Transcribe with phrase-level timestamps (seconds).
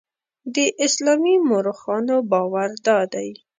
[0.55, 3.29] د اسلامي مورخانو باور دادی.